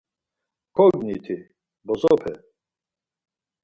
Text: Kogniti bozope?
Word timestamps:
Kogniti 0.75 1.35
bozope? 1.85 2.31